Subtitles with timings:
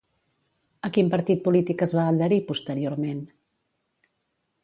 [0.87, 3.23] A quin partit polític es va adherir posteriorment?